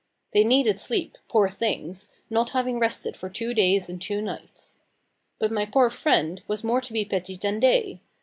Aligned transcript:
They 0.31 0.43
needed 0.43 0.79
sleep, 0.79 1.19
poor 1.27 1.47
things, 1.47 2.11
not 2.27 2.49
having 2.57 2.79
rested 2.79 3.15
for 3.15 3.29
two 3.29 3.53
days 3.53 3.87
and 3.87 4.01
two 4.01 4.19
nights. 4.19 4.79
But 5.37 5.51
my 5.51 5.67
poor 5.67 5.91
friend 5.91 6.41
was 6.47 6.63
more 6.63 6.81
to 6.81 6.91
be 6.91 7.05
pitied 7.05 7.41
than 7.41 7.59
they. 7.59 8.01